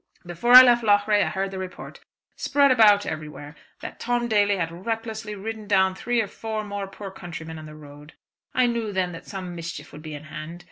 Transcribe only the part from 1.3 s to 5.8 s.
the report, spread about everywhere, that Tom Daly had recklessly ridden